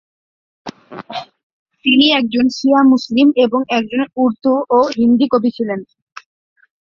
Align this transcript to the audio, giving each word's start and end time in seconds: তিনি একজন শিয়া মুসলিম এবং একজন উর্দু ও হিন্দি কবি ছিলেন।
তিনি 1.85 2.05
একজন 2.11 2.45
শিয়া 2.49 2.81
মুসলিম 2.83 3.27
এবং 3.37 3.61
একজন 3.77 4.01
উর্দু 4.15 4.53
ও 4.69 4.79
হিন্দি 4.97 5.25
কবি 5.31 5.49
ছিলেন। 5.57 5.79